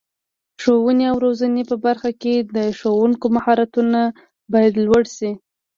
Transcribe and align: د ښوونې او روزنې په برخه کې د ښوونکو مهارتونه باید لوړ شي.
د 0.55 0.57
ښوونې 0.61 1.05
او 1.11 1.15
روزنې 1.25 1.63
په 1.69 1.75
برخه 1.85 2.11
کې 2.21 2.35
د 2.55 2.57
ښوونکو 2.79 3.25
مهارتونه 3.35 4.01
باید 4.53 4.73
لوړ 4.85 5.03
شي. 5.15 5.31